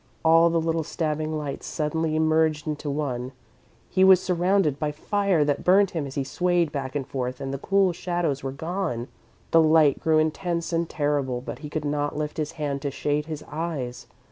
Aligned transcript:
All 0.25 0.49
the 0.49 0.59
little 0.59 0.81
stabbing 0.83 1.37
lights 1.37 1.67
suddenly 1.67 2.17
merged 2.17 2.65
into 2.65 2.89
one. 2.89 3.33
He 3.87 4.03
was 4.03 4.19
surrounded 4.19 4.79
by 4.79 4.91
fire 4.91 5.45
that 5.45 5.63
burned 5.63 5.91
him 5.91 6.07
as 6.07 6.15
he 6.15 6.23
swayed 6.23 6.71
back 6.71 6.95
and 6.95 7.05
forth, 7.05 7.39
and 7.39 7.53
the 7.53 7.59
cool 7.59 7.93
shadows 7.93 8.41
were 8.43 8.51
gone. 8.51 9.09
The 9.51 9.61
light 9.61 9.99
grew 9.99 10.17
intense 10.17 10.73
and 10.73 10.89
terrible, 10.89 11.39
but 11.39 11.59
he 11.59 11.69
could 11.69 11.85
not 11.85 12.17
lift 12.17 12.37
his 12.37 12.53
hand 12.53 12.81
to 12.81 12.89
shade 12.89 13.27
his 13.27 13.43
eyes. 13.47 14.07